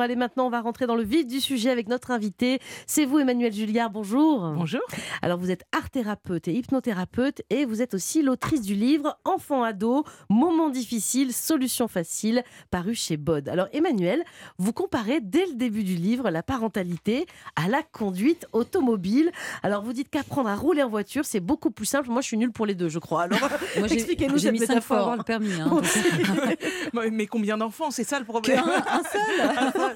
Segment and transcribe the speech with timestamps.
[0.00, 2.58] Allez, maintenant, on va rentrer dans le vif du sujet avec notre invité.
[2.86, 3.90] C'est vous, Emmanuel Julliard.
[3.90, 4.50] Bonjour.
[4.56, 4.80] Bonjour.
[5.20, 9.62] Alors, vous êtes art thérapeute et hypnothérapeute et vous êtes aussi l'autrice du livre Enfants
[9.62, 13.46] ado, moments difficiles, solutions faciles, paru chez Bod.
[13.48, 14.24] Alors, Emmanuel,
[14.58, 19.30] vous comparez dès le début du livre la parentalité à la conduite automobile.
[19.62, 22.08] Alors, vous dites qu'apprendre à rouler en voiture, c'est beaucoup plus simple.
[22.08, 23.24] Moi, je suis nulle pour les deux, je crois.
[23.24, 24.82] Alors, expliquez-nous cette mis métaphore.
[24.82, 25.52] Fois avoir le permis.
[25.60, 25.80] Hein,
[27.12, 28.60] mais combien d'enfants C'est ça le problème.
[28.60, 29.89] Un, seul.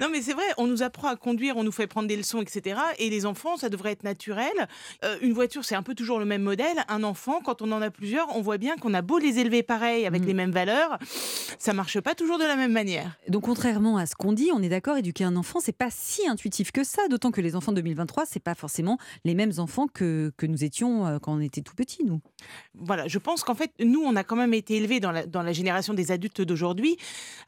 [0.00, 2.40] Non, mais c'est vrai, on nous apprend à conduire, on nous fait prendre des leçons,
[2.40, 2.80] etc.
[2.98, 4.52] Et les enfants, ça devrait être naturel.
[5.04, 6.84] Euh, une voiture, c'est un peu toujours le même modèle.
[6.88, 9.62] Un enfant, quand on en a plusieurs, on voit bien qu'on a beau les élever
[9.62, 10.26] pareil, avec mm.
[10.26, 10.98] les mêmes valeurs,
[11.58, 13.16] ça marche pas toujours de la même manière.
[13.28, 16.26] Donc, contrairement à ce qu'on dit, on est d'accord, éduquer un enfant, c'est pas si
[16.28, 17.08] intuitif que ça.
[17.08, 20.64] D'autant que les enfants de 2023, c'est pas forcément les mêmes enfants que, que nous
[20.64, 22.20] étions euh, quand on était tout petits, nous.
[22.74, 25.42] Voilà, je pense qu'en fait, nous, on a quand même été élevés dans la, dans
[25.42, 26.96] la génération des adultes d'aujourd'hui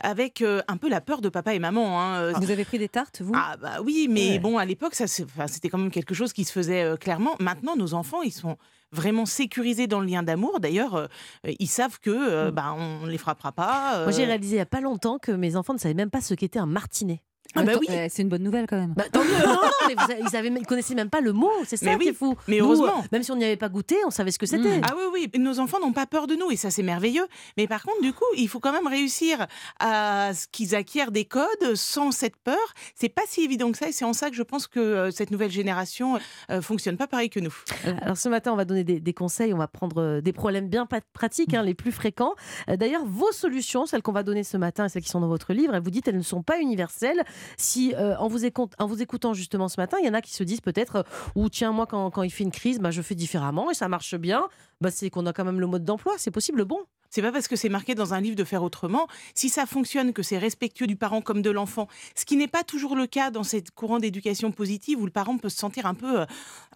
[0.01, 1.80] avec euh, un peu la peur de papa et maman.
[1.87, 2.33] Hein, euh.
[2.37, 3.33] Vous avez pris des tartes, vous?
[3.35, 6.53] Ah bah oui, mais bon, à l'époque, ça, c'était quand même quelque chose qui se
[6.53, 7.37] faisait euh, clairement.
[7.41, 8.57] Maintenant, nos enfants, ils sont
[8.93, 10.61] vraiment sécurisés dans le lien d'amour.
[10.61, 11.09] D'ailleurs,
[11.45, 12.51] ils savent que mm.
[12.51, 14.03] bah, on ne les frappera pas.
[14.03, 16.21] Moi, j'ai réalisé il n'y a pas longtemps que mes enfants ne savaient même pas
[16.21, 17.23] ce qu'était un martinet.
[17.55, 17.87] Ah bah oui.
[17.91, 18.95] Eh, c'est une bonne nouvelle quand même.
[18.95, 19.31] Bah, tant mieux.
[19.45, 21.51] non, non, mais vous, ils, avaient, connaissaient même pas le mot.
[21.67, 22.37] C'est ça qui est fou.
[22.49, 23.05] Mais heureusement.
[23.13, 24.81] même si on n'y avait pas goûté, on savait ce que c'était.
[24.83, 25.41] Ah oui, oui.
[25.41, 27.27] Nos enfants n'ont pas peur de nous et ça c'est merveilleux.
[27.57, 29.47] Mais par contre, du coup, il faut quand même réussir
[29.79, 32.57] à ce qu'ils acquièrent des codes sans cette peur.
[32.95, 35.11] C'est pas si évident que ça et c'est en ça que je pense que euh,
[35.11, 36.19] cette nouvelle génération
[36.51, 37.55] euh, fonctionne pas pareil que nous.
[38.03, 39.53] Alors ce matin, on va donner des, conseils.
[39.53, 42.35] On va prendre euh, des problèmes bien pratiques, hein, les plus fréquents.
[42.69, 45.53] D'ailleurs, vos solutions, celles qu'on va donner ce matin et celles qui sont dans votre
[45.53, 47.25] livre, vous dites elles ne sont pas universelles.
[47.57, 48.45] Si en, vous
[48.79, 51.03] en vous écoutant justement ce matin, il y en a qui se disent peut-être euh,
[51.35, 53.89] ou tiens, moi, quand, quand il fait une crise, bah, je fais différemment et ça
[53.89, 54.49] marche bien.
[54.81, 56.15] Bah, c'est qu'on a quand même le mode d'emploi.
[56.19, 59.09] C'est possible, bon c'est pas parce que c'est marqué dans un livre de faire autrement.
[59.35, 62.63] Si ça fonctionne, que c'est respectueux du parent comme de l'enfant, ce qui n'est pas
[62.63, 65.95] toujours le cas dans cette courant d'éducation positive où le parent peut se sentir un
[65.95, 66.27] peu euh,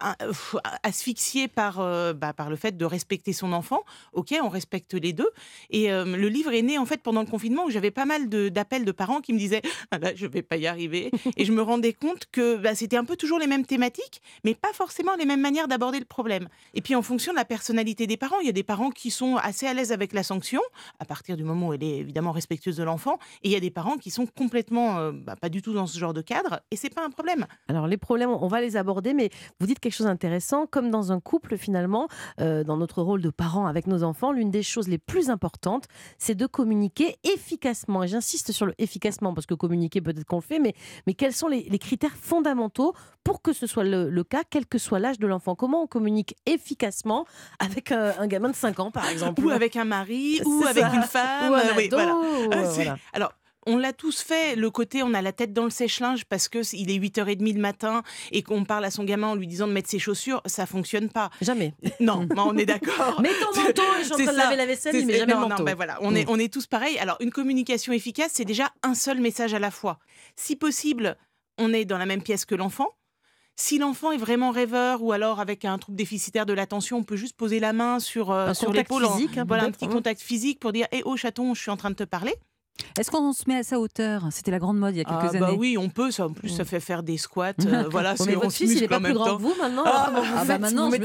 [0.03, 3.83] euh, asphyxié par, euh, bah, par le fait de respecter son enfant.
[4.13, 5.29] Ok, on respecte les deux.
[5.69, 8.85] Et le livre est né en fait pendant le confinement où j'avais pas mal d'appels
[8.85, 11.11] de, parents qui me disaient ah là, je vais pas y arriver.
[11.37, 14.53] et je me rendais compte que bah, c'était un peu toujours les mêmes thématiques, mais
[14.53, 16.49] pas forcément les mêmes manières d'aborder le problème.
[16.73, 19.11] Et puis en fonction de la personnalité des parents, il y a des parents qui
[19.11, 20.61] sont assez à l'aise avec la sanction,
[20.99, 23.17] à partir du moment où elle est évidemment respectueuse de l'enfant.
[23.43, 25.87] Et il y a des parents qui sont complètement euh, bah, pas du tout dans
[25.87, 27.45] ce genre de cadre, et c'est pas un problème.
[27.67, 31.11] Alors les problèmes, on va les aborder, mais vous dites quelque chose d'intéressant, comme dans
[31.11, 32.07] un couple finalement,
[32.41, 35.85] euh, dans notre rôle de parents avec nos enfants, l'une des choses les plus importantes,
[36.17, 38.03] c'est de communiquer efficacement.
[38.03, 40.73] Et j'insiste sur le efficacement, parce que communiquer peut-être qu'on le fait, mais,
[41.07, 42.93] mais quels sont les, critères fondamentaux
[43.23, 45.55] pour que ce soit le, cas, quel que soit l'âge de l'enfant?
[45.55, 47.25] Comment on communique efficacement
[47.59, 49.43] avec un, un gamin de 5 ans, par exemple?
[49.43, 50.14] Ou avec un mari
[50.45, 51.53] ou avec une femme.
[51.53, 52.97] Ou oui, ah, voilà.
[53.13, 53.31] Alors,
[53.67, 56.59] on l'a tous fait, le côté on a la tête dans le sèche-linge parce que
[56.75, 59.73] il est 8h30 le matin et qu'on parle à son gamin en lui disant de
[59.73, 61.29] mettre ses chaussures, ça fonctionne pas.
[61.41, 61.73] Jamais.
[61.99, 63.19] Non, on est d'accord.
[63.21, 65.57] Mets ton manteau, je suis en train de laver la vaisselle, mais jamais non, manteau.
[65.59, 66.29] Non, ben voilà, on, est, mm.
[66.29, 66.99] on est tous pareils.
[66.99, 69.99] Alors, une communication efficace, c'est déjà un seul message à la fois.
[70.35, 71.17] Si possible,
[71.57, 72.89] on est dans la même pièce que l'enfant.
[73.57, 77.15] Si l'enfant est vraiment rêveur ou alors avec un trouble déficitaire de l'attention, on peut
[77.15, 79.05] juste poser la main sur, euh, sur l'épaule.
[79.47, 81.95] Voilà, un petit contact physique pour dire Hé, oh chaton, je suis en train de
[81.95, 82.35] te parler.
[82.99, 84.27] Est-ce qu'on se met à sa hauteur?
[84.31, 85.57] C'était la grande mode il y a quelques ah, bah années.
[85.57, 86.11] Oui, on peut.
[86.11, 87.53] Ça, en plus, ça fait faire des squats.
[87.75, 89.83] Euh, voilà, mais votre fils, il est pas plus grand que vous maintenant.
[89.85, 90.97] Ah, ah bah maintenant, je,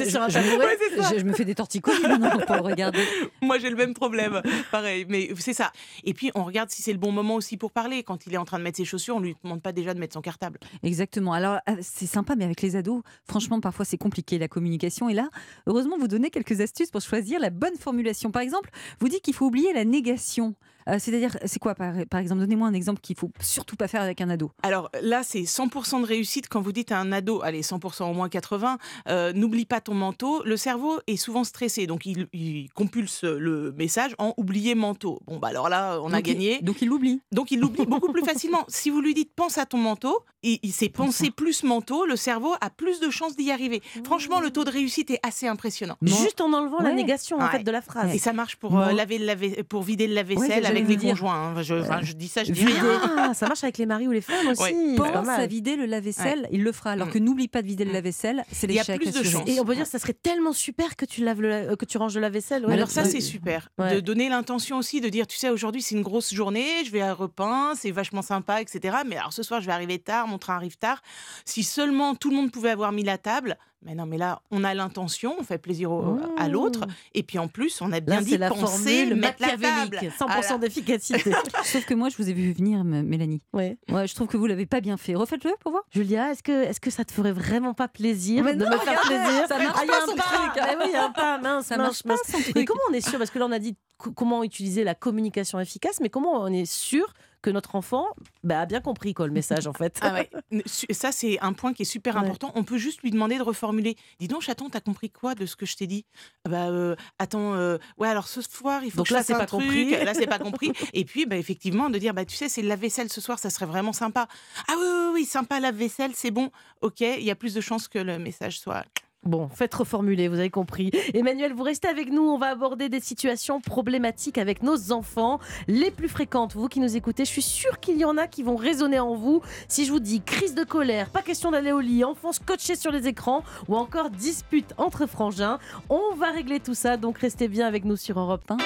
[1.18, 3.00] je, me fais des torticolis maintenant pour le regarder.
[3.42, 4.42] Moi, j'ai le même problème.
[4.70, 5.72] Pareil, mais c'est ça.
[6.04, 8.02] Et puis, on regarde si c'est le bon moment aussi pour parler.
[8.02, 9.98] Quand il est en train de mettre ses chaussures, on lui demande pas déjà de
[9.98, 10.60] mettre son cartable.
[10.82, 11.32] Exactement.
[11.32, 15.08] Alors, euh, c'est sympa, mais avec les ados, franchement, parfois, c'est compliqué la communication.
[15.08, 15.28] Et là,
[15.66, 18.30] heureusement, vous donnez quelques astuces pour choisir la bonne formulation.
[18.30, 18.70] Par exemple,
[19.00, 20.54] vous dites qu'il faut oublier la négation.
[20.88, 24.20] Euh, c'est-à-dire, c'est quoi par, exemple Donnez-moi un exemple qu'il faut surtout pas faire avec
[24.20, 24.50] un ado.
[24.62, 28.14] Alors là, c'est 100% de réussite quand vous dites à un ado, allez, 100% au
[28.14, 30.42] moins 80, euh, n'oublie pas ton manteau.
[30.44, 32.28] Le cerveau est souvent stressé, donc il,
[32.74, 35.20] compulse le message en oublier manteau.
[35.26, 36.60] Bon, bah alors là, on a gagné.
[36.62, 37.20] donc il l'oublie.
[37.32, 38.64] Donc il l'oublie beaucoup plus facilement.
[38.68, 42.16] Si vous lui dites pense à ton manteau, il, il s'est pensé plus manteau, le
[42.16, 43.82] cerveau a plus de chances d'y arriver.
[44.04, 45.96] Franchement, le taux de réussite est assez impressionnant.
[46.02, 48.14] Juste en enlevant la négation en fait de la phrase.
[48.14, 51.54] Et ça marche pour euh, laver, laver, pour vider le lave-vaisselle avec les conjoints.
[51.56, 51.62] Hein.
[51.62, 53.00] Je, dis ça, je dis rien.
[53.16, 54.74] Ah, ça marche avec les maris ou les femmes aussi.
[54.96, 56.92] Pense à vider le lave-vaisselle, il le fera.
[56.92, 57.12] Alors mm.
[57.12, 57.94] que n'oublie pas de vider le mm.
[57.94, 59.00] lave-vaisselle, c'est l'échec.
[59.00, 59.48] Il y a plus de chance.
[59.48, 61.98] Et on peut dire que ça serait tellement super que tu laves le, que tu
[61.98, 62.64] ranges le lave-vaisselle.
[62.70, 63.68] Alors ça, c'est super.
[63.78, 67.00] De donner l'intention aussi de dire, tu sais, aujourd'hui c'est une grosse journée, je vais
[67.00, 68.98] à repas, c'est vachement sympa, etc.
[69.06, 71.02] Mais alors ce soir, je vais arriver tard, mon train arrive tard.
[71.44, 74.62] Si seulement tout le monde pouvait avoir mis la table, Mais non, mais là, on
[74.62, 76.80] a l'intention, on fait plaisir au- à l'autre,
[77.14, 78.66] et puis en plus, on a bien Là, dit la penser,
[79.06, 79.62] formule mettre la table.
[79.62, 80.58] machiavélique, 100% Voilà.
[80.58, 81.32] d'efficacité.
[81.64, 83.40] Sauf que moi, je vous ai vu venir, Mélanie.
[83.54, 83.78] ouais.
[83.90, 85.14] Ouais, je trouve que vous l'avez pas bien fait.
[85.14, 85.82] Refaites-le pour voir.
[85.94, 88.76] Julia, est-ce que, est que ça te ferait vraiment pas plaisir Mais de non, me
[88.76, 90.52] faire plaisir ça marche Ah, il y a pas, un son truc.
[90.56, 92.20] Mais oui, il y a un pas, mince, Ça mince, marche pas, mince.
[92.44, 92.66] son Et truc.
[92.68, 95.58] comment on est sûr Parce que là, on a dit co- comment utiliser la communication
[95.58, 97.06] efficace, mais comment on est sûr
[97.42, 98.06] que notre enfant
[98.44, 100.30] bah, a bien compris quoi, le message en fait Ah ouais.
[100.66, 102.20] Ça, c'est un point qui est super Ouais.
[102.22, 102.52] important.
[102.54, 103.96] On peut juste lui demander de reformuler.
[104.18, 106.04] Dis donc, chaton, t'as compris quoi de ce que je t'ai dit?
[106.44, 109.20] Ah Bah, euh, attends, euh, ouais, alors ce soir, il faut Donc que je là,
[109.20, 109.62] fasse c'est un pas truc.
[109.62, 109.90] compris.
[110.04, 110.72] Là, c'est pas compris.
[110.92, 113.48] Et puis, bah, effectivement, de dire, bah, tu sais, c'est le lave-vaisselle ce soir, ça
[113.50, 114.28] serait vraiment sympa.
[114.68, 116.50] Ah oui, oui, oui, sympa, lave-vaisselle, c'est bon.
[116.80, 118.84] Ok, il y a plus de chances que le message soit.
[119.26, 120.90] Bon, faites reformuler, vous avez compris.
[121.12, 122.22] Emmanuel, vous restez avec nous.
[122.22, 126.54] On va aborder des situations problématiques avec nos enfants, les plus fréquentes.
[126.54, 129.14] Vous qui nous écoutez, je suis sûre qu'il y en a qui vont résonner en
[129.14, 129.42] vous.
[129.68, 132.92] Si je vous dis crise de colère, pas question d'aller au lit, enfants scotchés sur
[132.92, 135.58] les écrans ou encore dispute entre frangins,
[135.90, 136.96] on va régler tout ça.
[136.96, 138.56] Donc restez bien avec nous sur Europe 1.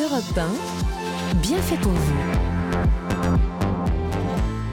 [0.00, 2.14] Europe 1, bien fait pour vous.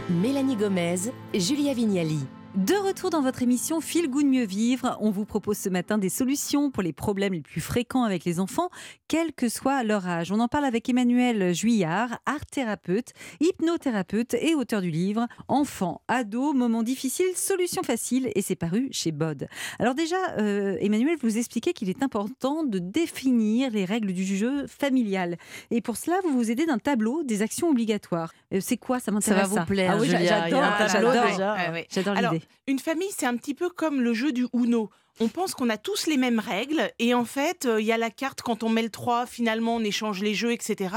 [0.10, 2.26] Mélanie Gomez, Julia Vignali.
[2.56, 6.08] De retour dans votre émission Feel Good Mieux Vivre, on vous propose ce matin des
[6.08, 8.70] solutions pour les problèmes les plus fréquents avec les enfants,
[9.10, 10.32] quel que soit leur âge.
[10.32, 13.10] On en parle avec Emmanuel Juillard, art thérapeute,
[13.42, 19.12] hypnothérapeute et auteur du livre Enfants, ados, moments difficiles, solutions faciles et c'est paru chez
[19.12, 19.50] Bod.
[19.78, 24.66] Alors déjà, euh, Emmanuel, vous expliquez qu'il est important de définir les règles du jeu
[24.68, 25.36] familial.
[25.72, 28.32] Et pour cela, vous vous aidez d'un tableau des actions obligatoires.
[28.54, 29.00] Euh, c'est quoi?
[29.00, 29.50] Ça Ça m'intéresse.
[29.50, 29.96] va vous plaire.
[29.98, 32.16] Ah oui, j'adore, j'adore.
[32.16, 32.45] Alors, l'idée.
[32.68, 34.90] Une famille, c'est un petit peu comme le jeu du Uno.
[35.22, 37.98] On pense qu'on a tous les mêmes règles et en fait, euh, il y a
[37.98, 40.94] la carte quand on met le 3, finalement on échange les jeux, etc.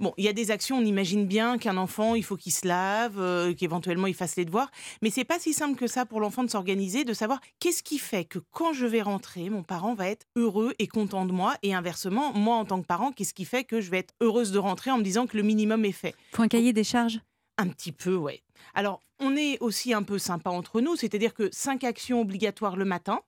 [0.00, 2.68] Bon, il y a des actions, on imagine bien qu'un enfant, il faut qu'il se
[2.68, 4.70] lave, euh, qu'éventuellement il fasse les devoirs,
[5.00, 7.98] mais c'est pas si simple que ça pour l'enfant de s'organiser, de savoir qu'est-ce qui
[7.98, 11.54] fait que quand je vais rentrer, mon parent va être heureux et content de moi
[11.62, 14.52] et inversement, moi en tant que parent, qu'est-ce qui fait que je vais être heureuse
[14.52, 16.14] de rentrer en me disant que le minimum est fait.
[16.34, 17.20] Faut un cahier des charges
[17.56, 18.42] Un petit peu, ouais.
[18.74, 22.84] Alors, on est aussi un peu sympa entre nous, c'est-à-dire que cinq actions obligatoires le
[22.84, 23.20] matin.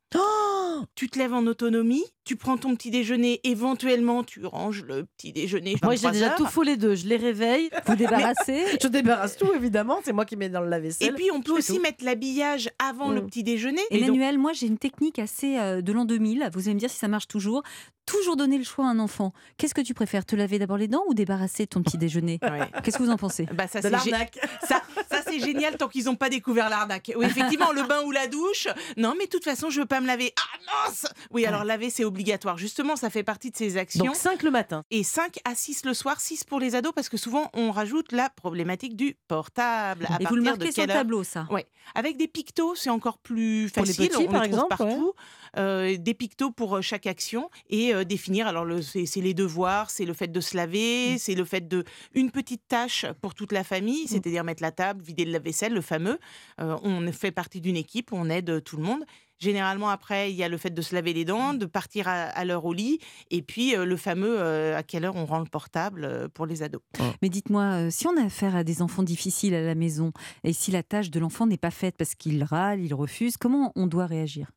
[0.94, 5.32] tu te lèves en autonomie, tu prends ton petit déjeuner, éventuellement tu ranges le petit
[5.32, 5.76] déjeuner.
[5.82, 6.36] Moi, j'ai 23 déjà heures.
[6.36, 6.94] tout faux les deux.
[6.94, 7.70] Je les réveille.
[7.86, 10.00] Vous débarrassez Je débarrasse tout, évidemment.
[10.04, 11.08] C'est moi qui mets dans le lave-vaisselle.
[11.08, 11.82] Et puis on peut aussi tout.
[11.82, 13.26] mettre l'habillage avant le Mm.
[13.26, 13.80] petit déjeuner.
[13.90, 16.50] Donc- Emmanuel, moi j'ai une technique assez euh, de l'an 2000.
[16.52, 17.62] Vous allez me dire si ça marche toujours.
[18.04, 19.32] Toujours donner le choix à un enfant.
[19.56, 22.38] Qu'est-ce que tu préfères Te laver d'abord les dents ou débarrasser ton petit déjeuner?
[22.42, 22.60] Ouais.
[22.84, 23.46] Qu'est-ce que vous en pensez?
[23.52, 24.38] Bah, ça, de l'arnaque.
[24.62, 24.80] ça,
[25.26, 27.12] c'est génial tant qu'ils n'ont pas découvert l'arnaque.
[27.16, 28.68] Oui, effectivement, le bain ou la douche.
[28.96, 30.32] Non, mais de toute façon, je veux pas me laver.
[30.38, 32.56] Ah mince Oui, alors laver, c'est obligatoire.
[32.58, 34.04] Justement, ça fait partie de ces actions.
[34.04, 34.84] Donc 5 le matin.
[34.90, 38.12] et 5 à 6 le soir, 6 pour les ados, parce que souvent on rajoute
[38.12, 40.06] la problématique du portable.
[40.10, 41.46] À Et vous le marquez sur le tableau, ça?
[41.50, 41.66] Ouais.
[41.94, 44.08] Avec des pictos, c'est encore plus Pour les facile.
[44.10, 45.12] petits, on par exemple, partout.
[45.56, 48.46] Des pictos pour euh, chaque action et euh, définir.
[48.46, 51.18] Alors, le- c'est c'est les devoirs, c'est le fait de se laver, Mm.
[51.18, 55.02] c'est le fait de une petite tâche pour toute la famille, c'est-à-dire mettre la table,
[55.02, 56.18] vider le lave-vaisselle, le fameux.
[56.60, 59.04] Euh, on fait partie d'une équipe, on aide euh, tout le monde.
[59.38, 62.22] Généralement, après, il y a le fait de se laver les dents, de partir à,
[62.22, 62.98] à l'heure au lit,
[63.30, 66.46] et puis euh, le fameux euh, à quelle heure on rend le portable euh, pour
[66.46, 66.80] les ados.
[67.20, 70.12] Mais dites-moi, euh, si on a affaire à des enfants difficiles à la maison
[70.42, 73.72] et si la tâche de l'enfant n'est pas faite parce qu'il râle, il refuse, comment
[73.76, 74.50] on doit réagir?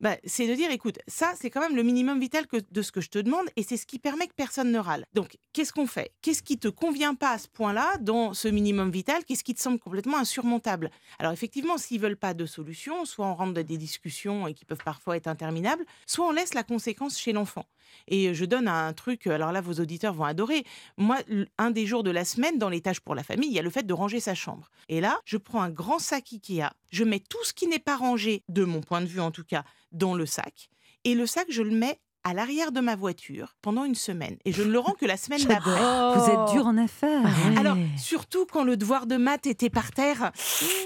[0.00, 2.92] Bah, c'est de dire, écoute, ça, c'est quand même le minimum vital que, de ce
[2.92, 5.04] que je te demande et c'est ce qui permet que personne ne râle.
[5.14, 6.12] Donc, qu'est-ce qu'on fait?
[6.22, 9.60] Qu'est-ce qui te convient pas à ce point-là dans ce minimum vital Qu'est-ce qui te
[9.60, 10.90] semble complètement insurmontable?
[11.18, 14.84] Alors, effectivement, s'ils veulent pas de solution, soit on rentre dans des discussions qui peuvent
[14.84, 17.66] parfois être interminables, soit on laisse la conséquence chez l'enfant.
[18.08, 20.64] Et je donne un truc, alors là, vos auditeurs vont adorer.
[20.96, 21.18] Moi,
[21.58, 23.62] un des jours de la semaine, dans les tâches pour la famille, il y a
[23.62, 24.70] le fait de ranger sa chambre.
[24.88, 27.96] Et là, je prends un grand sac Ikea, je mets tout ce qui n'est pas
[27.96, 29.59] rangé, de mon point de vue en tout cas,
[29.92, 30.70] dans le sac.
[31.04, 34.36] Et le sac, je le mets à l'arrière de ma voiture pendant une semaine.
[34.44, 35.70] Et je ne le rends que la semaine d'après.
[35.70, 37.22] Vous êtes dur en affaires.
[37.22, 37.58] ouais.
[37.58, 40.32] Alors, surtout quand le devoir de maths était par terre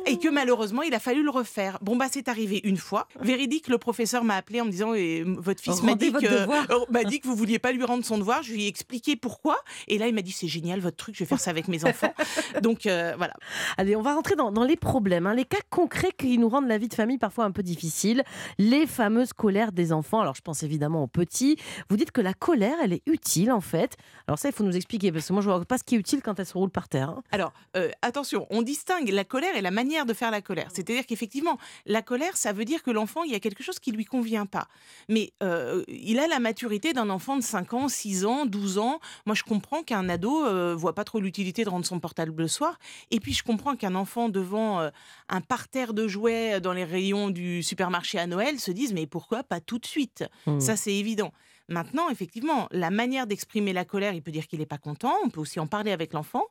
[0.06, 1.78] et que malheureusement, il a fallu le refaire.
[1.82, 3.08] Bon, bah, c'est arrivé une fois.
[3.20, 6.46] Véridique, le professeur m'a appelé en me disant eh, Votre fils m'a dit, euh,
[6.90, 8.42] m'a dit que vous vouliez pas lui rendre son devoir.
[8.42, 9.56] Je lui ai expliqué pourquoi.
[9.88, 11.84] Et là, il m'a dit C'est génial votre truc, je vais faire ça avec mes
[11.84, 12.14] enfants.
[12.62, 13.34] Donc, euh, voilà.
[13.76, 16.68] Allez, on va rentrer dans, dans les problèmes, hein, les cas concrets qui nous rendent
[16.68, 18.22] la vie de famille parfois un peu difficile.
[18.58, 20.20] Les fameuses colères des enfants.
[20.20, 21.56] Alors, je pense évidemment aux petit.
[21.90, 23.96] Vous dites que la colère, elle est utile en fait.
[24.26, 25.98] Alors ça, il faut nous expliquer parce que moi, je vois pas ce qui est
[25.98, 27.10] utile quand elle se roule par terre.
[27.10, 27.22] hein.
[27.32, 30.68] Alors, euh, attention, on distingue la colère et la manière de faire la colère.
[30.72, 33.92] C'est-à-dire qu'effectivement, la colère, ça veut dire que l'enfant, il y a quelque chose qui
[33.92, 34.68] lui convient pas.
[35.08, 39.00] Mais euh, il a la maturité d'un enfant de 5 ans, 6 ans, 12 ans.
[39.26, 42.48] Moi, je comprends qu'un ado euh, voit pas trop l'utilité de rendre son portable le
[42.48, 42.78] soir.
[43.10, 44.90] Et puis, je comprends qu'un enfant devant
[45.28, 49.42] un parterre de jouets dans les rayons du supermarché à Noël se dise, mais pourquoi
[49.42, 50.24] pas tout de suite?
[50.46, 50.60] Hmm.
[50.60, 51.13] Ça, c'est évident.
[51.68, 55.30] Maintenant, effectivement, la manière d'exprimer la colère, il peut dire qu'il n'est pas content, on
[55.30, 56.44] peut aussi en parler avec l'enfant,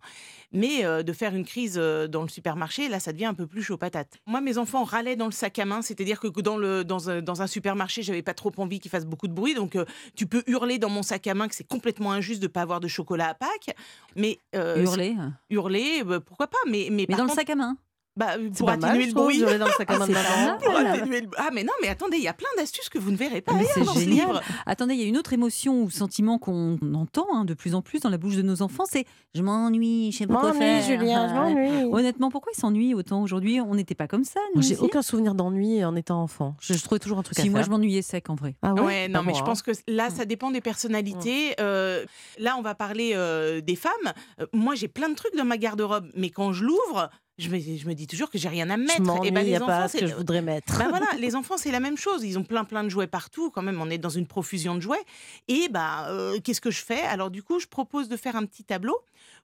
[0.52, 3.46] mais euh, de faire une crise euh, dans le supermarché, là, ça devient un peu
[3.46, 4.18] plus chaud patate.
[4.26, 7.22] Moi, mes enfants râlaient dans le sac à main, c'est-à-dire que dans, le, dans, un,
[7.22, 10.26] dans un supermarché, j'avais pas trop envie qu'ils fassent beaucoup de bruit, donc euh, tu
[10.26, 12.88] peux hurler dans mon sac à main que c'est complètement injuste de pas avoir de
[12.88, 13.76] chocolat à Pâques,
[14.16, 15.16] mais Hurler.
[15.52, 17.78] hurler, bah, pourquoi pas, mais, mais, Mais par dans le sac à main.
[18.16, 19.44] Bah, C'est pour pas mal, atténuer le bruit.
[19.44, 23.42] Ah, Ah mais non, mais attendez, il y a plein d'astuces que vous ne verrez
[23.42, 24.28] pas Mais ailleurs c'est dans ce génial.
[24.28, 24.42] livre.
[24.66, 27.82] Attendez, il y a une autre émotion ou sentiment qu'on entend hein, de plus en
[27.82, 30.60] plus dans la bouche de nos enfants, c'est je m'ennuie, je sais pas quoi M'ennuie,
[30.60, 30.84] faire.
[31.00, 31.84] Julien, je m'ennuie.
[31.92, 33.60] Honnêtement, pourquoi ils s'ennuient autant aujourd'hui?
[33.62, 34.40] On n'était pas comme ça.
[34.56, 36.56] nous Moi, J'ai aucun souvenir d'ennui en étant enfant.
[36.62, 37.66] Je, je trouvais toujours un truc à Si, moi faire.
[37.66, 38.56] je m'ennuyais sec en vrai.
[38.62, 39.46] Ah Ouais, non, mais moi, je hein.
[39.46, 41.56] pense que là, ça dépend des personnalités.
[41.60, 42.06] Euh,
[42.38, 43.92] là, on va parler euh, des femmes.
[44.40, 47.60] Euh, moi, j'ai plein de trucs dans ma garde-robe, mais quand je l'ouvre, je me,
[47.60, 49.02] je me dis toujours que j'ai rien à Je mettre.
[49.02, 50.78] m'ennuie, Et ben, il y les a pas enfants, ce c'est que je voudrais mettre.
[50.78, 52.24] ben voilà, les enfants, c'est la même chose.
[52.24, 53.50] Ils ont plein, plein de jouets partout.
[53.52, 55.04] Quand même, on est dans une profusion de jouets.
[55.48, 57.02] Et bah, euh, qu'est-ce que je fais?
[57.02, 58.98] Alors, du coup, je propose de faire un petit tableau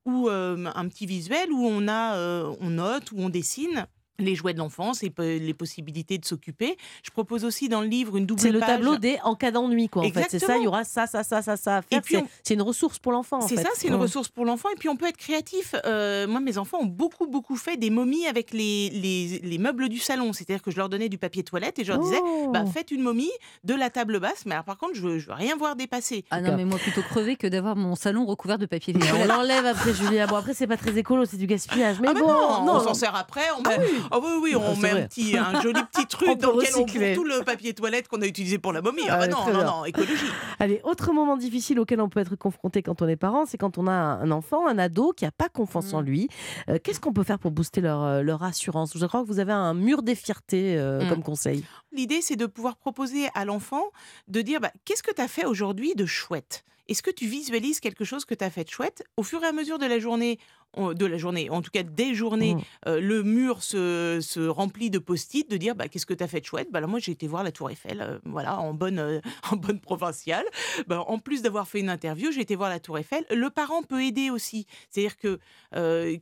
[0.05, 3.86] ou euh, un petit visuel où on a, euh, on note, où on dessine
[4.20, 6.78] les jouets de l'enfance et les possibilités de s'occuper.
[7.04, 8.70] Je propose aussi dans le livre une double C'est le page.
[8.70, 10.04] tableau des en cas d'ennui, quoi.
[10.06, 10.58] En fait, c'est ça.
[10.58, 12.02] Il y aura ça, ça, ça, ça, ça à faire.
[12.02, 13.38] puis C'est on- une ressource pour l'enfant.
[13.38, 14.70] en C'est ça, c'est une ressource pour l'enfant.
[14.72, 15.76] Et puis on peut être créatif.
[15.86, 19.90] Euh, moi, mes enfants ont beaucoup, beaucoup fait des momies avec les, les, les meubles
[19.90, 20.34] du salon.
[20.34, 22.50] C'est-à-dire que je leur donnais du papier toilette et je leur disais, Oh.
[22.54, 23.32] bah, faites une momie
[23.64, 24.46] de la table basse.
[24.46, 26.26] Mais alors, par contre, je veux, je veux rien voir dépasser.
[26.32, 29.10] Ah non, mais moi plutôt crever que d'avoir mon salon recouvert de papier Mais on
[29.10, 29.28] toilette.
[29.28, 30.28] l'enlève après, Julien.
[30.28, 32.00] Bon, après, c'est pas très écolo, c'est du gaspillage.
[32.02, 33.42] Mais ah bah bon, non, non, on s'en sert après.
[33.58, 33.78] On met...
[34.12, 36.84] Ah oui, oui, on met un, petit, un joli petit truc On dans lequel on
[36.84, 37.16] recycler.
[37.16, 39.01] bourre tout le papier toilette qu'on a utilisé pour la momie.
[39.08, 40.25] Ah, Ah bah non, non, non, écologie.
[40.60, 43.78] Allez, autre moment difficile auquel on peut être confronté quand on est parent, c'est quand
[43.78, 46.06] on a un enfant, un ado qui n'a pas confiance en Mm.
[46.06, 46.30] lui.
[46.70, 48.98] Euh, Qu'est-ce qu'on peut faire pour booster leur, euh, leur assurance?
[48.98, 51.10] Je crois que vous avez un mur des fiertés euh, Mm.
[51.10, 51.63] comme conseil.
[51.92, 53.84] L'idée, c'est de pouvoir proposer à l'enfant
[54.28, 56.63] de dire bah, qu'est-ce que tu as fait aujourd'hui de chouette?
[56.88, 59.46] Est-ce que tu visualises quelque chose que tu as fait de chouette Au fur et
[59.46, 62.62] à mesure de la journée, on- de la journée, en tout cas des journées, Mm.
[62.88, 66.28] euh, le mur se, se remplit de post-it, de dire bah, qu'est-ce que tu as
[66.28, 66.70] fait de chouette?
[66.72, 69.20] Bah, là, Moi, j'ai été voir la Tour Eiffel, euh, voilà, en bonne, euh,
[69.52, 70.46] en bonne provinciale.
[70.88, 73.26] Bah, en plus d'avoir fait une interview, j'ai été voir la Tour Eiffel.
[73.32, 74.66] Le parent peut aider aussi.
[74.90, 75.40] C'est-à-dire que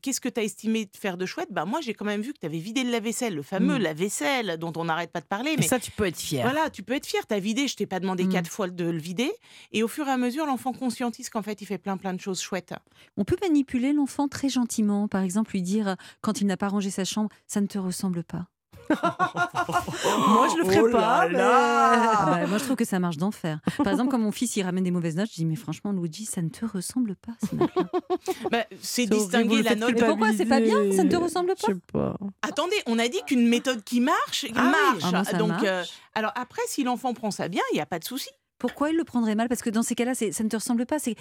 [0.01, 1.49] qu'est-ce que tu as estimé faire de chouette?
[1.51, 3.81] Bah, Moi, j'ai quand même vu que tu avais vidé le lave-vaisselle, le fameux Mm.
[3.81, 5.51] lave-vaisselle dont on n'arrête pas de parler.
[5.51, 6.43] Et Mais ça, tu peux être fier.
[6.43, 8.29] voilà, tu peux être fier, t'as vidé, je t'ai pas demandé Mm.
[8.29, 9.31] quatre fois de le vider.
[9.71, 12.19] Et au fur et à mesure, l'enfant conscientise qu'en fait, il fait plein plein de
[12.21, 12.73] choses chouettes.
[13.17, 16.89] On peut manipuler l'enfant très gentiment, par exemple lui dire quand il n'a pas rangé
[16.91, 18.45] sa chambre, ça ne te ressemble pas.
[18.89, 21.27] Moi, je le ferai Oh là pas.
[21.27, 23.59] mais- Ah bah, moi je trouve que ça marche d'enfer.
[23.83, 26.25] Par exemple, quand mon fils il ramène des mauvaises notes, je dis mais franchement Luigi,
[26.25, 27.33] ça ne te ressemble pas.
[27.41, 27.55] ce.
[28.51, 29.93] Bah, c'est distinguer la note.
[29.95, 32.15] Mais pourquoi c'est pas bien Ça ne te ressemble Je sais pas.
[32.43, 34.99] Attendez, on a dit qu'une méthode qui marche, Ah oui.
[35.01, 35.03] marche.
[35.03, 35.63] Ah, moi, Donc, marche.
[35.65, 35.83] euh,
[36.15, 38.29] alors après, si l'enfant prend ça bien, il n'y a pas de souci.
[38.59, 39.47] Pourquoi il le prendrait mal?
[39.49, 40.97] Parce que dans ces cas-là, ça ne te ressemble pas.
[40.99, 41.15] C'est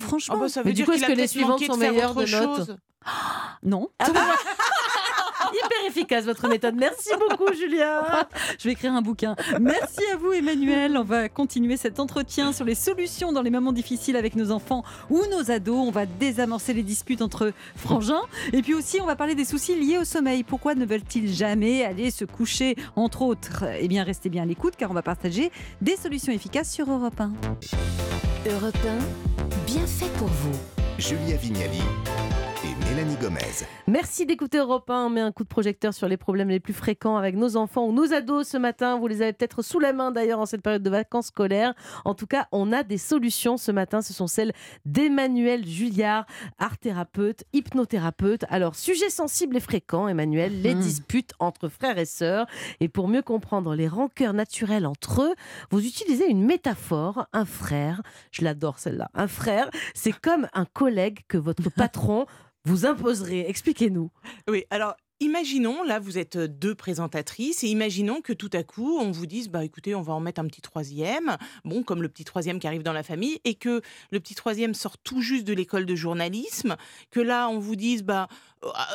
[0.00, 2.24] franchement Ah bah, ça Mais du coup, est-ce que les suivantes de sont meilleures autre
[2.24, 2.56] de notes?
[2.56, 2.76] chose.
[3.62, 3.88] non.
[3.98, 4.26] Ah bah,
[6.08, 6.74] efficace votre méthode.
[6.74, 8.02] Merci beaucoup, Julien.
[8.58, 9.36] Je vais écrire un bouquin.
[9.60, 10.96] Merci à vous, Emmanuel.
[10.96, 14.84] On va continuer cet entretien sur les solutions dans les moments difficiles avec nos enfants
[15.10, 15.86] ou nos ados.
[15.86, 18.22] On va désamorcer les disputes entre frangins.
[18.54, 20.44] Et puis aussi, on va parler des soucis liés au sommeil.
[20.44, 23.64] Pourquoi ne veulent-ils jamais aller se coucher, entre autres?
[23.78, 27.20] Eh bien, restez bien à l'écoute car on va partager des solutions efficaces sur Europe
[27.20, 27.32] 1.
[28.50, 30.56] Europe 1, bien fait pour vous.
[30.98, 31.82] Julia Vignali
[32.98, 33.64] Mélanie Gomez.
[33.86, 35.06] Merci d'écouter Europe 1.
[35.06, 37.86] On met un coup de projecteur sur les problèmes les plus fréquents avec nos enfants
[37.86, 38.98] ou nos ados ce matin.
[38.98, 41.74] Vous les avez peut-être sous la main d'ailleurs en cette période de vacances scolaires.
[42.04, 44.02] En tout cas, on a des solutions ce matin.
[44.02, 44.52] Ce sont celles
[44.84, 46.26] d'Emmanuel Julliard,
[46.58, 48.44] art thérapeute, hypnothérapeute.
[48.48, 50.80] Alors, sujet sensible et fréquent, Emmanuel, les Mhm.
[50.80, 52.46] disputes entre frères et sœurs.
[52.80, 55.34] Et pour mieux comprendre les rancœurs naturelles entre eux,
[55.70, 57.28] vous utilisez une métaphore.
[57.32, 58.02] Un frère,
[58.32, 59.08] je l'adore celle-là.
[59.14, 62.26] Un frère, c'est comme un collègue que votre patron
[62.64, 63.48] vous imposerez.
[63.48, 64.10] Expliquez-nous.
[64.48, 69.10] Oui, alors imaginons, là vous êtes deux présentatrices, et imaginons que tout à coup on
[69.10, 72.24] vous dise, bah écoutez, on va en mettre un petit troisième, bon, comme le petit
[72.24, 73.80] troisième qui arrive dans la famille, et que
[74.12, 76.76] le petit troisième sort tout juste de l'école de journalisme,
[77.10, 78.28] que là on vous dise, bah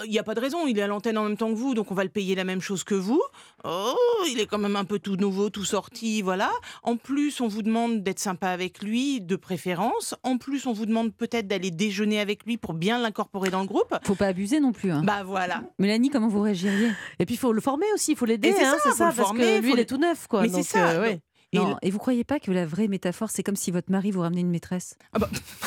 [0.05, 1.74] il n'y a pas de raison, il est à l'antenne en même temps que vous,
[1.74, 3.22] donc on va le payer la même chose que vous.
[3.63, 3.96] Oh,
[4.29, 6.51] il est quand même un peu tout nouveau, tout sorti, voilà.
[6.84, 10.15] En plus, on vous demande d'être sympa avec lui, de préférence.
[10.24, 13.67] En plus, on vous demande peut-être d'aller déjeuner avec lui pour bien l'incorporer dans le
[13.67, 13.93] groupe.
[14.03, 14.91] Faut pas abuser non plus.
[14.91, 15.01] hein.
[15.05, 15.63] Bah voilà.
[15.79, 16.89] Mélanie, comment vous réagiriez?
[17.20, 19.10] Et puis il faut le former aussi, il faut l'aider, c'est hein, ça, c'est ça,
[19.10, 20.41] le parce former, que lui il est tout neuf, quoi.
[20.41, 20.89] Mais c'est ça.
[20.91, 21.20] euh, ouais.
[21.53, 21.77] Et Non.
[21.81, 24.41] Et vous croyez pas que la vraie métaphore, c'est comme si votre mari vous ramenait
[24.41, 24.98] une maîtresse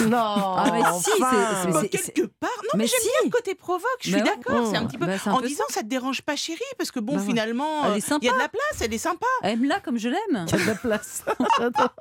[0.06, 1.62] Non, Ah, mais si, c'est- enfin.
[1.64, 3.06] c'est- Bah, quelque part, non, mais, Mais j'aime si.
[3.08, 4.36] bien le côté provoque, je suis Bah ouais.
[4.36, 5.06] d'accord, c'est un petit peu.
[5.06, 5.82] Bah, un en peu disant, ça.
[5.82, 8.18] te dérange pas, chérie, parce que bon, Bah finalement, Elle euh, est sympa.
[8.22, 9.26] il y a de la place, elle est sympa.
[9.42, 10.46] Aime-la comme je l'aime.
[10.48, 11.24] Il y a de la place.
[11.58, 11.94] J'adore.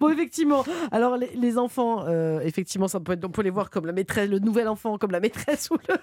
[0.00, 0.64] bon, effectivement.
[0.92, 3.92] Alors, les, les enfants, euh, effectivement, ça peut être, on peut les voir comme la
[3.92, 5.94] maîtresse, le nouvel enfant, comme la maîtresse ou le,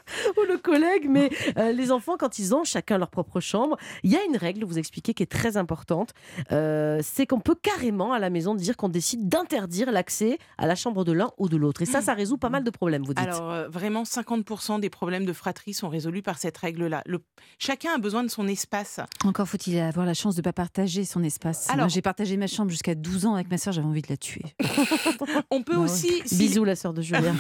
[0.42, 1.08] ou le collègue.
[1.10, 4.38] Mais euh, les enfants, quand ils ont chacun leur propre chambre, il y a une
[4.38, 6.14] règle, vous expliquez, qui est très importante.
[6.52, 10.74] Euh, c'est qu'on peut carrément à la maison dire qu'on décide d'interdire l'accès à la
[10.74, 11.84] chambre de l'un ou de l'autre.
[11.84, 13.20] Et ça, ça résout pas mal de problèmes, vous dites.
[13.28, 17.04] Alors, euh, vraiment, 50% des problèmes de fratrie sont résolus par cette règle-là.
[17.06, 17.20] Le-
[17.60, 19.00] Chacun a besoin de son espace.
[19.26, 21.70] Encore faut-il avoir la chance de ne pas partager son espace.
[21.70, 24.18] Alors- j'ai partagé ma chambre jusqu'à 12 ans avec ma soeur, j'avais envie de la
[24.18, 24.46] tuer.
[25.52, 25.84] On peut ouais.
[25.84, 26.22] aussi.
[26.26, 27.36] si- Bisous, la sœur de Julien.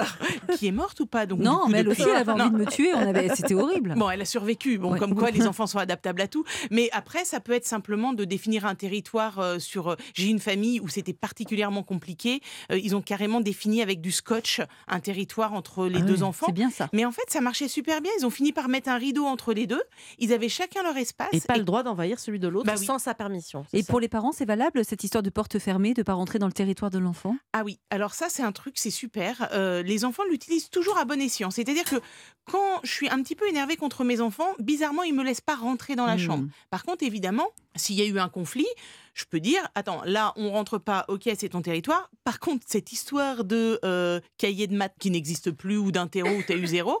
[0.56, 2.44] Qui est morte ou pas donc, non, coup, mais elle aussi, elle avait Non.
[2.46, 2.92] envie de me tuer.
[2.92, 3.28] Avait...
[3.34, 3.94] C'était horrible.
[3.96, 4.78] Bon, elle a survécu.
[4.78, 4.98] Bon, Ouais.
[4.98, 6.44] comme quoi, les enfants sont adaptables à tout.
[6.70, 9.88] Mais après, ça peut être simplement de définir un territoire euh, sur.
[9.88, 12.40] euh, J'ai une famille où c'était particulièrement compliqué.
[12.70, 16.46] Euh, ils ont carrément défini avec du scotch un territoire entre les Ah deux enfants.
[16.46, 16.88] C'est bien ça.
[16.92, 18.12] Mais en fait, ça marchait super bien.
[18.18, 19.82] Ils ont fini par mettre un rideau entre les deux.
[20.18, 21.28] Ils avaient chacun leur espace.
[21.32, 22.84] Et pas Et- le droit d'envahir celui de l'autre Bah oui.
[22.86, 23.64] sans sa permission.
[23.72, 26.38] Et ça pour les parents, c'est valable cette histoire de porte fermée, de pas rentrer
[26.38, 27.36] dans le territoire de l'enfant?
[27.52, 29.48] Ah oui, alors ça c'est un truc, c'est super.
[29.52, 31.50] Euh, les enfants l'utilisent toujours à bon escient.
[31.50, 31.96] C'est-à-dire que
[32.44, 35.54] quand je suis un petit peu énervée contre mes enfants, bizarrement ils me laissent pas
[35.56, 36.18] rentrer dans la Hmm.
[36.18, 36.48] chambre.
[36.70, 37.48] Par contre, évidemment,
[37.80, 38.68] s'il y a eu un conflit,
[39.14, 42.10] je peux dire, attends, là on rentre pas, ok c'est ton territoire.
[42.24, 46.42] Par contre, cette histoire de euh, cahier de maths qui n'existe plus ou d'interro où
[46.42, 47.00] tu as eu zéro,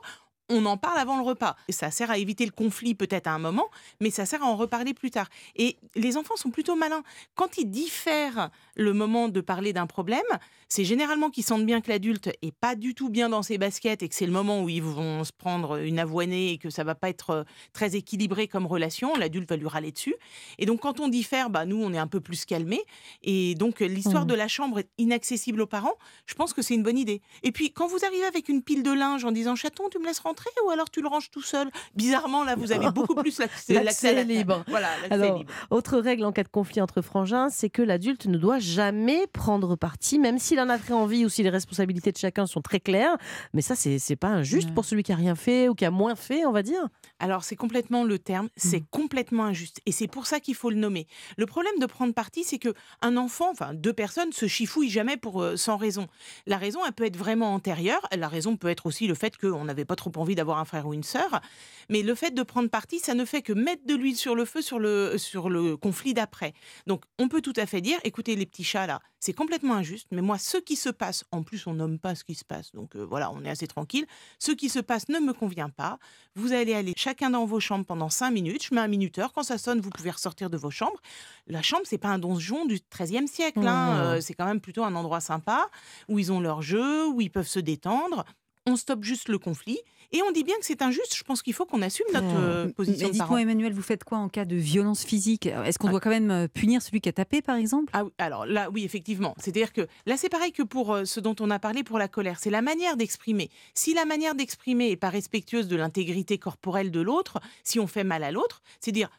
[0.50, 1.56] on en parle avant le repas.
[1.68, 3.68] Et ça sert à éviter le conflit peut-être à un moment,
[4.00, 5.28] mais ça sert à en reparler plus tard.
[5.56, 7.02] Et les enfants sont plutôt malins.
[7.34, 10.20] Quand ils diffèrent le moment de parler d'un problème,
[10.68, 14.02] c'est généralement qu'ils sentent bien que l'adulte est pas du tout bien dans ses baskets
[14.02, 16.84] et que c'est le moment où ils vont se prendre une avoinée et que ça
[16.84, 19.14] va pas être euh, très équilibré comme relation.
[19.16, 20.14] L'adulte va lui râler dessus.
[20.58, 22.84] Et donc quand on diffère, bah nous on est un peu plus calmés.
[23.22, 24.28] Et donc l'histoire Mhm.
[24.30, 25.94] de la chambre est inaccessible aux parents.
[26.26, 27.20] Je pense que c'est une bonne idée.
[27.42, 30.06] Et puis quand vous arrivez avec une pile de linge en disant chaton, tu me
[30.06, 30.39] laisses rentrer?
[30.66, 31.70] Ou alors tu le ranges tout seul?
[31.94, 34.64] Bizarrement là vous avez beaucoup plus l'accès L'accès à la libre.
[34.68, 35.52] Voilà, l'accès Alors, libre.
[35.70, 39.76] Autre règle en cas de conflit entre frangins, c'est que l'adulte ne doit jamais prendre
[39.76, 42.80] parti, même s'il en a très envie ou si les responsabilités de chacun sont très
[42.80, 43.16] claires.
[43.54, 44.74] Mais ça, c'est c'est pas injuste Ouais.
[44.74, 46.88] pour celui qui a rien fait ou qui a moins fait, on va dire.
[47.18, 48.86] Alors c'est complètement le terme, c'est Mm.
[48.90, 51.06] complètement injuste et c'est pour ça qu'il faut le nommer.
[51.36, 55.16] Le problème de prendre parti, c'est que un enfant, enfin deux personnes, se chifouillent jamais
[55.16, 56.06] pour euh, sans raison.
[56.46, 58.00] La raison, elle peut être vraiment antérieure.
[58.16, 60.86] La raison peut être aussi le fait qu'on n'avait pas trop envie d'avoir un frère
[60.86, 61.40] ou une sœur.
[61.88, 64.44] Mais le fait de prendre parti, ça ne fait que mettre de l'huile sur le
[64.44, 66.52] feu sur le sur le conflit d'après.
[66.86, 70.06] Donc on peut tout à fait dire, écoutez les petits chats là, c'est complètement injuste.
[70.12, 72.72] Mais moi, ce qui se passe, en plus on nomme pas ce qui se passe,
[72.72, 74.06] donc euh, voilà, on est assez tranquille.
[74.38, 75.98] Ce qui se passe ne me convient pas.
[76.36, 78.64] Vous allez aller chacun dans vos chambres pendant 5 minutes.
[78.64, 79.32] Je mets un minuteur.
[79.32, 81.00] Quand ça sonne, vous pouvez ressortir de vos chambres.
[81.48, 83.66] La chambre, c'est pas un donjon du XIIIe siècle.
[83.66, 83.94] hein.
[83.94, 84.00] Mmh.
[84.00, 85.68] Euh, c'est quand même plutôt un endroit sympa
[86.08, 88.24] où ils ont leur jeu, où ils peuvent se détendre.
[88.66, 89.78] On stoppe juste le conflit.
[90.12, 91.14] Et on dit bien que c'est injuste.
[91.16, 94.18] Je pense qu'il faut qu'on assume notre euh, position Mais dites-moi, Emmanuel, vous faites quoi
[94.18, 95.46] en cas de violence physique?
[95.46, 95.92] Est-ce qu'on Ah.
[95.92, 97.90] doit quand même euh, punir celui qui a tapé, par exemple?
[97.94, 99.34] Ah alors là, oui, effectivement.
[99.38, 102.08] C'est-à-dire que là, c'est pareil que pour euh, ce dont on a parlé pour la
[102.08, 102.38] colère.
[102.40, 103.50] C'est la manière d'exprimer.
[103.74, 108.04] Si la manière d'exprimer est pas respectueuse de l'intégrité corporelle de l'autre, si on fait
[108.04, 109.10] mal à l'autre, c'est dire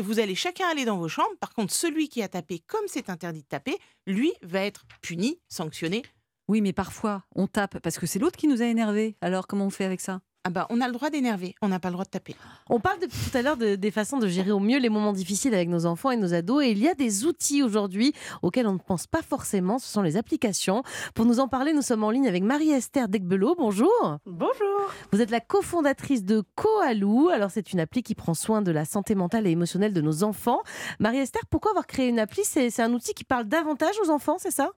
[0.00, 1.36] vous allez chacun aller dans vos chambres.
[1.40, 5.40] Par contre, celui qui a tapé, comme c'est interdit de taper, lui va être puni,
[5.48, 6.02] sanctionné.
[6.48, 9.16] Oui, mais parfois, on tape parce que c'est l'autre qui nous a énervés.
[9.20, 10.20] Alors, comment on fait avec ça?
[10.44, 12.34] Ah bah, on a le droit d'énerver, on n'a pas le droit de taper.
[12.70, 15.12] On parle depuis tout à l'heure de- des façons de gérer au mieux les moments
[15.12, 16.64] difficiles avec nos enfants et nos ados.
[16.64, 19.78] Et il y a des outils aujourd'hui auxquels on ne pense pas forcément.
[19.78, 20.84] Ce sont les applications.
[21.14, 23.56] Pour nous en parler, nous sommes en ligne avec Marie-Esther Degbelot.
[23.58, 24.18] Bonjour.
[24.24, 24.90] Bonjour.
[25.12, 27.28] Vous êtes la cofondatrice de Koalou.
[27.28, 30.22] Alors, c'est une appli qui prend soin de la santé mentale et émotionnelle de nos
[30.22, 30.62] enfants.
[30.98, 32.42] Marie-Esther, pourquoi avoir créé une appli?
[32.44, 34.70] C'est c'est un outil qui parle davantage aux enfants, c'est ça?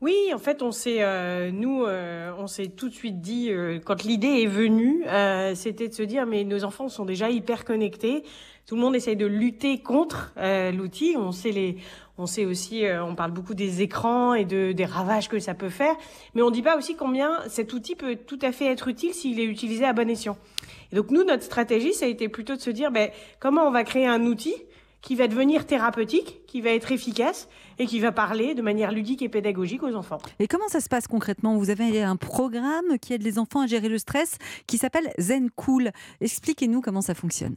[0.00, 3.78] Oui, en fait, on s'est, euh, nous, euh, on s'est tout de suite dit, euh,
[3.82, 7.64] quand l'idée est venue, euh, c'était de se dire, mais nos enfants sont déjà hyper
[7.64, 8.22] connectés.
[8.66, 11.14] Tout le monde essaye de lutter contre euh, l'outil.
[11.16, 11.76] On sait les,
[12.18, 15.54] on sait aussi, euh, on parle beaucoup des écrans et de des ravages que ça
[15.54, 15.94] peut faire,
[16.34, 19.38] mais on dit pas aussi combien cet outil peut tout à fait être utile s'il
[19.38, 20.36] est utilisé à bon escient.
[20.92, 23.70] Et donc nous, notre stratégie, ça a été plutôt de se dire, ben, comment on
[23.70, 24.54] va créer un outil
[25.04, 27.46] qui va devenir thérapeutique, qui va être efficace
[27.78, 30.16] et qui va parler de manière ludique et pédagogique aux enfants.
[30.38, 31.58] Et comment ça se passe concrètement?
[31.58, 35.50] Vous avez un programme qui aide les enfants à gérer le stress qui s'appelle Zen
[35.50, 35.90] Cool.
[36.22, 37.54] Expliquez-nous comment ça fonctionne.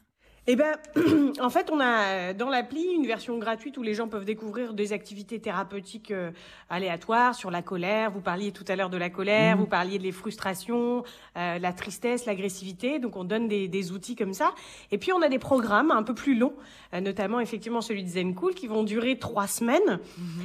[0.49, 0.77] Eh ben,
[1.41, 4.93] en fait, on a dans l'appli une version gratuite où les gens peuvent découvrir des
[4.93, 6.31] activités thérapeutiques euh,
[6.69, 8.11] aléatoires sur la colère.
[8.11, 9.61] Vous parliez tout à l'heure de la colère, Mhm.
[9.61, 11.03] vous parliez des frustrations,
[11.35, 12.97] euh, la tristesse, l'agressivité.
[12.99, 14.53] Donc, on donne des, des outils comme ça.
[14.91, 16.55] Et puis, on a des programmes un peu plus longs,
[16.93, 19.99] euh, notamment effectivement celui de Zen Cool, qui vont durer trois semaines.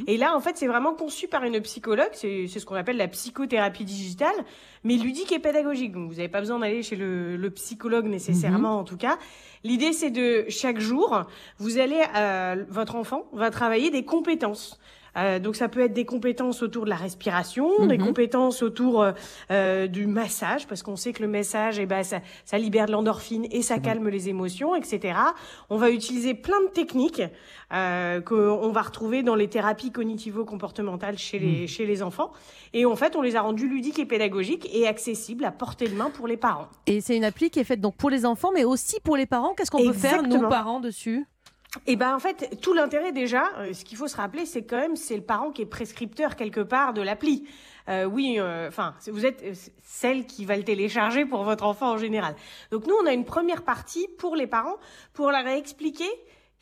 [0.08, 2.10] Et là, en fait, c'est vraiment conçu par une psychologue.
[2.14, 4.34] C'est ce qu'on appelle la psychothérapie digitale,
[4.84, 5.92] mais ludique et pédagogique.
[5.92, 9.18] Donc, vous n'avez pas besoin d'aller chez le, le psychologue nécessairement, en tout cas.
[9.64, 11.24] L'idée, c'est de chaque jour,
[11.58, 14.80] vous allez, euh, votre enfant va travailler des compétences.
[15.16, 18.06] Euh, donc ça peut être des compétences autour de la respiration, des Mhm.
[18.06, 19.12] compétences autour euh,
[19.50, 22.92] euh, du massage, parce qu'on sait que le massage, eh ben, ça, ça libère de
[22.92, 25.14] l'endorphine et ça calme les émotions, etc.
[25.70, 27.22] On va utiliser plein de techniques
[27.72, 32.32] euh, qu'on va retrouver dans les thérapies cognitivo-comportementales chez les, chez les enfants.
[32.72, 35.94] Et en fait, on les a rendus ludiques et pédagogiques et accessibles à portée de
[35.94, 36.68] main pour les parents.
[36.86, 39.26] Et c'est une appli qui est faite donc pour les enfants, mais aussi pour les
[39.26, 39.54] parents.
[39.54, 41.26] Qu'est-ce qu'on peut faire, nous, parents, dessus?
[41.86, 44.76] Et ben en fait, tout l'intérêt déjà, euh, ce qu'il faut se rappeler, c'est quand
[44.76, 47.48] même c'est le parent qui est prescripteur quelque part de l'appli.
[47.88, 51.96] Euh, oui, enfin, vous êtes euh, celle qui va le télécharger pour votre enfant en
[51.96, 52.36] général.
[52.70, 54.76] Donc nous, on a une première partie pour les parents
[55.14, 56.08] pour leur expliquer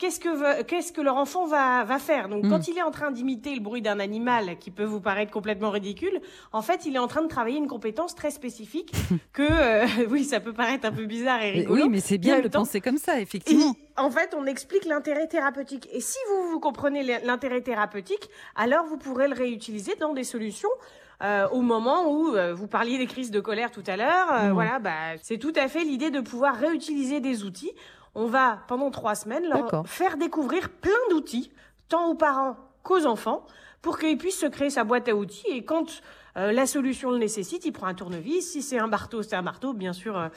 [0.01, 2.29] qu'est-ce que veut- qu'est-ce que leur enfant va va faire?
[2.29, 2.49] Donc Mm.
[2.51, 5.71] quand il est en train d'imiter le bruit d'un animal qui peut vous paraître complètement
[5.71, 6.21] ridicule,
[6.53, 8.91] en fait, il est en train de travailler une compétence très spécifique
[9.33, 11.83] que euh, oui, ça peut paraître un peu bizarre et Mais rigolo.
[11.85, 13.77] Oui, mais c'est en bien de temps- penser comme ça, et effectivement.
[13.97, 15.89] en fait, on explique l'intérêt thérapeutique.
[15.93, 20.71] Et si vous, vous comprenez l'intérêt thérapeutique, alors vous pourrez le réutiliser dans des solutions.
[21.23, 24.47] euh, au moment où euh, vous parliez des crises de colère tout à l'heure, euh,
[24.47, 24.53] Mhm.
[24.55, 27.73] voilà, bah, c'est tout à fait l'idée de pouvoir réutiliser des outils.
[28.15, 31.51] On va pendant trois semaines leur faire découvrir plein d'outils,
[31.89, 33.47] tant aux parents qu'aux enfants,
[33.83, 35.47] pour qu'ils puissent se créer sa boîte à outils.
[35.49, 36.03] Et quand
[36.37, 38.53] euh, la solution le nécessite, il prend un tournevis.
[38.53, 39.73] Si c'est un marteau, c'est un marteau.
[39.73, 40.29] Bien sûr, euh,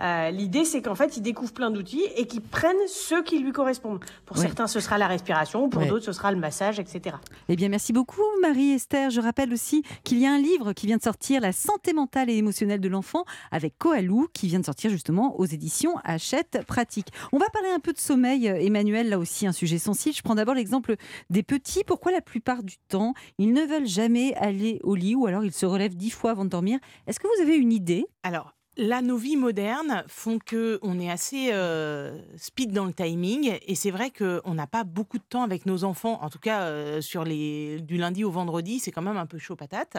[0.00, 3.52] euh, l'idée c'est qu'en fait, il découvre plein d'outils et qu'il prenne ceux qui lui
[3.52, 4.00] correspondent.
[4.26, 4.42] Pour Oui.
[4.42, 5.68] certains, ce sera la respiration.
[5.68, 5.88] Pour Oui.
[5.88, 7.16] d'autres, ce sera le massage, etc.
[7.48, 9.10] Eh bien, merci beaucoup, Marie-Esther.
[9.10, 12.30] Je rappelle aussi qu'il y a un livre qui vient de sortir, La santé mentale
[12.30, 17.08] et émotionnelle de l'enfant, avec Koalou, qui vient de sortir justement aux éditions Hachette Pratique.
[17.32, 20.14] On va parler un peu de sommeil, euh, Emmanuel, là aussi un sujet sensible.
[20.14, 20.96] Je prends d'abord l'exemple
[21.30, 21.84] des petits.
[21.84, 25.52] Pourquoi la plupart du temps, ils ne veulent jamais aller au lit ou alors ils
[25.52, 26.78] se relèvent dix fois avant de dormir?
[27.06, 28.06] Est-ce que vous avez une idée?
[28.22, 33.58] Alors, là, nos vies modernes font que on est assez euh, speed dans le timing,
[33.66, 36.18] et c'est vrai qu'on n'a pas beaucoup de temps avec nos enfants.
[36.22, 39.38] En tout cas, euh, sur les du lundi au vendredi, c'est quand même un peu
[39.38, 39.98] chaud patate.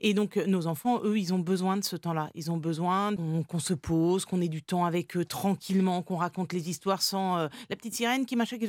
[0.00, 2.30] Et donc, euh, nos enfants, eux, ils ont besoin de ce temps-là.
[2.34, 3.14] Ils ont besoin
[3.48, 7.38] qu'on se pose, qu'on ait du temps avec eux tranquillement, qu'on raconte les histoires sans
[7.38, 8.66] euh, la petite sirène qui machin, qui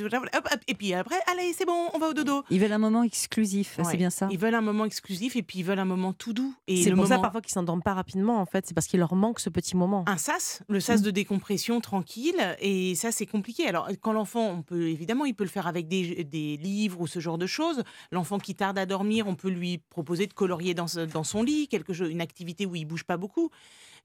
[0.68, 2.44] et puis après, allez, c'est bon, on va au dodo.
[2.50, 3.84] Ils veulent un moment exclusif, Ouais.
[3.90, 6.32] c'est bien ça Ils veulent un moment exclusif et puis ils veulent un moment tout
[6.32, 6.54] doux.
[6.66, 8.66] Et C'est pour ça moment- parfois qu'ils s'endorment pas rapidement, en fait.
[8.66, 10.04] C'est parce qu'il leur manque ce petit moment.
[10.06, 13.66] un sas, le sas de décompression tranquille, et ça c'est compliqué.
[13.66, 17.06] Alors quand l'enfant, on peut évidemment, il peut le faire avec des, des livres ou
[17.06, 17.82] ce genre de choses.
[18.10, 21.68] L'enfant qui tarde à dormir, on peut lui proposer de colorier dans, dans son lit,
[21.68, 23.50] quelque chose, une activité où il bouge pas beaucoup.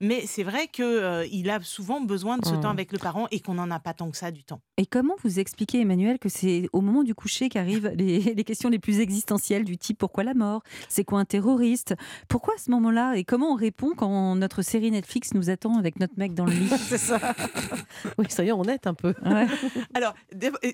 [0.00, 2.60] Mais c'est vrai que euh, il a souvent besoin de ce Mmh.
[2.60, 4.60] temps avec le parent et qu'on n'en a pas tant que ça du temps.
[4.76, 8.68] Et comment vous expliquez, Emmanuel, que c'est au moment du coucher qu'arrivent les, les questions
[8.68, 10.62] les plus existentielles du type pourquoi la mort?
[10.88, 11.94] C'est quoi un terroriste?
[12.28, 13.14] Pourquoi à ce moment-là?
[13.16, 16.52] Et comment on répond quand notre série Netflix nous attend avec notre mec dans le
[16.52, 16.68] lit?
[16.78, 17.18] C'est ça.
[18.18, 19.14] oui, soyons honnêtes un peu.
[19.24, 19.46] Ouais.
[19.94, 20.14] Alors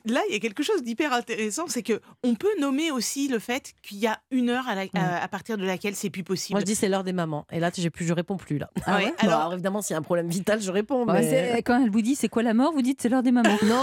[0.07, 3.39] là, il y a quelque chose d'hyper intéressant, c'est que on peut nommer aussi le
[3.39, 6.25] fait qu'il y a une heure à, la- à- à partir de laquelle c'est plus
[6.25, 6.55] possible.
[6.55, 7.47] Moi, je dis c'est l'heure des mamans.
[7.53, 8.71] Et là, j'ai plus, je réponds plus là.
[8.87, 11.05] Ah Ouais, ouais alors- alors évidemment, s'il y a un problème vital, je réponds.
[11.07, 13.23] Ouais, mais- c'est- Quand elle vous dit c'est quoi la mort, vous dites c'est l'heure
[13.23, 13.57] des mamans.
[13.65, 13.83] Non,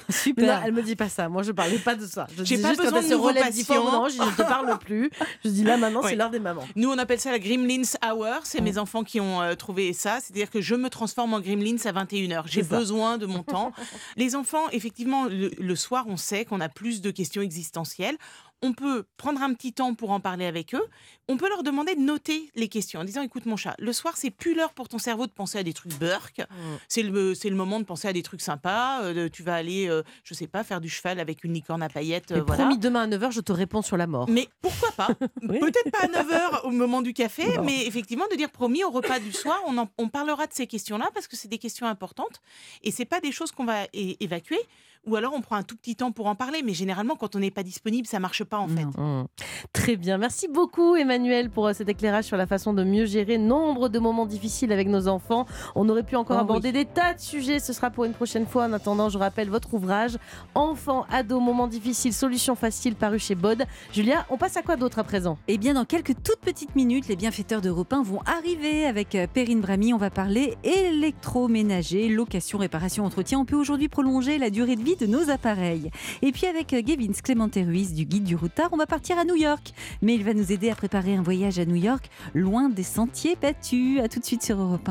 [0.10, 0.60] Super.
[0.60, 1.30] non, elle me dit pas ça.
[1.30, 2.26] Moi, je parlais pas de ça.
[2.36, 3.44] Je J'ai dis pas juste quand besoin elle de se relève
[3.84, 5.12] non, je je te parle plus.
[5.46, 6.64] Je dis là maintenant, c'est l'heure des mamans.
[6.76, 8.40] Nous, on appelle ça la Gremlins Hour.
[8.44, 10.18] C'est mes enfants qui ont euh, trouvé ça.
[10.20, 12.42] C'est-à-dire que je me transforme en Gremlins à 21h.
[12.48, 12.76] J'ai ça.
[12.78, 13.72] besoin de mon temps.
[14.18, 18.18] Les enfants, effectivement, le, le soir, on sait qu'on a plus de questions existentielles.
[18.62, 20.84] On peut prendre un petit temps pour en parler avec eux.
[21.30, 24.18] On peut leur demander de noter les questions en disant écoute mon chat, le soir
[24.18, 26.42] c'est plus l'heure pour ton cerveau de penser à des trucs burk.
[26.88, 29.02] C'est le c'est le moment de penser à des trucs sympas.
[29.04, 31.90] Euh, tu vas aller euh, je sais pas faire du cheval avec une licorne à
[31.90, 32.32] paillettes.
[32.32, 32.64] Euh, voilà.
[32.64, 34.28] promis, demain à 9h, je te réponds sur la mort.
[34.30, 35.08] Mais pourquoi pas?
[35.48, 35.60] Oui.
[35.60, 37.64] Peut-être pas à 9h au moment du café, Bon.
[37.64, 40.68] mais effectivement de dire promis au repas du soir, on, en- on parlera de ces
[40.68, 42.42] questions-là parce que c'est des questions importantes
[42.84, 44.60] et c'est pas des choses qu'on va évacuer.
[45.06, 46.62] Ou alors on prend un tout petit temps pour en parler.
[46.64, 48.86] Mais généralement, quand on n'est pas disponible, ça marche pas en fait.
[48.86, 49.26] Mmh.
[49.74, 50.18] Très bien.
[50.18, 54.00] Merci beaucoup, Emmanuel, pour euh, cet éclairage sur la façon de mieux gérer nombre de
[54.00, 55.46] moments difficiles avec nos enfants.
[55.76, 57.60] On aurait pu encore Oh aborder des tas de sujets.
[57.60, 58.66] Ce sera pour une prochaine fois.
[58.66, 60.18] En attendant, je rappelle votre ouvrage
[60.56, 63.64] Enfants, ados, moments difficiles, solutions faciles, paru chez Bod.
[63.94, 65.38] Julia, on passe à quoi d'autre à présent?
[65.48, 69.28] Eh bien, dans quelques toutes petites minutes, les bienfaiteurs d'Europe 1 vont arriver avec euh,
[69.32, 69.94] Perrine Brami.
[69.94, 73.40] On va parler électroménager, location, réparation, entretien.
[73.40, 75.92] On peut aujourd'hui prolonger la durée de vie de nos appareils.
[76.22, 79.26] Et puis avec euh, Gavin Clémenté Ruiz du Guide du Routard, on va partir à
[79.26, 79.74] New York.
[80.02, 83.36] Mais il va nous aider à préparer un voyage à New York, loin des sentiers
[83.42, 84.00] battus.
[84.00, 84.88] À tout de suite sur Europe 1.